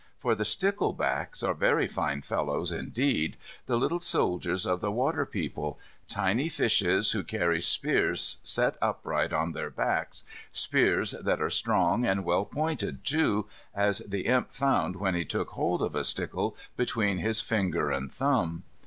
For 0.17 0.33
the 0.33 0.45
sticklebacks 0.45 1.43
are 1.47 1.53
very 1.53 1.85
fine 1.85 2.23
fellows 2.23 2.71
indeed, 2.71 3.37
the 3.67 3.75
little 3.75 3.99
soldiers 3.99 4.65
of 4.65 4.81
the 4.81 4.89
water 4.91 5.27
people, 5.27 5.77
tiny 6.07 6.49
fishes, 6.49 7.11
who 7.11 7.21
carry 7.23 7.61
spears 7.61 8.37
set 8.43 8.77
upright 8.81 9.31
on 9.31 9.51
their 9.51 9.69
backs, 9.69 10.23
spears 10.51 11.11
that 11.11 11.39
are 11.39 11.51
strong 11.51 12.03
and 12.03 12.25
well 12.25 12.45
pointed, 12.45 13.05
too, 13.05 13.45
as 13.75 13.99
the 13.99 14.21
Imp 14.25 14.49
found 14.51 14.95
when 14.95 15.13
he 15.13 15.23
took 15.23 15.49
hold 15.51 15.83
of 15.83 15.93
a 15.93 16.03
stickle 16.03 16.57
between 16.75 17.19
his 17.19 17.39
finger 17.39 17.91
and 17.91 18.11
thumb. 18.11 18.63